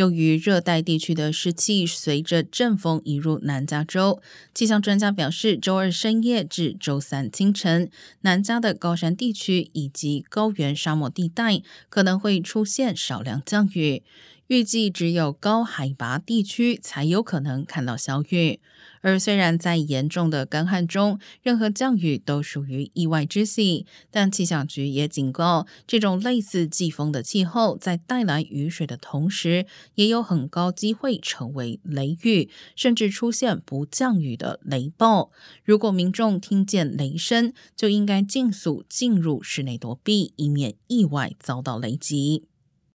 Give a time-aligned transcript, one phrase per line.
[0.00, 4.22] 由于热带地区的湿气随着阵风移入南加州，
[4.54, 7.90] 气象专家表示，周二深夜至周三清晨，
[8.22, 11.60] 南加的高山地区以及高原沙漠地带
[11.90, 14.02] 可能会出现少量降雨。
[14.50, 18.58] 预计只有高海拔地区才有可能看到小雨，
[19.00, 35.30] 而虽然在严重的干旱中，任何降雨都属于意外之喜，但气象局也警告，这种类似季风的气候在带来雨水的同时，也有很高机会成为雷雨，甚至出现不降雨的雷暴。
[35.62, 42.49] 如果民众听见雷声，就应该尽速进入室内躲避，以免意外遭到雷击。